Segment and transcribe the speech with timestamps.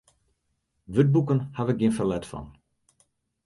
[0.93, 2.47] Wurdboeken haw ik gjin ferlet fan.